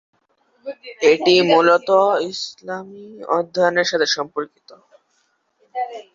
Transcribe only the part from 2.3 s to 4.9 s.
ইসলামী অধ্যয়নের সাথে সম্পর্কিত।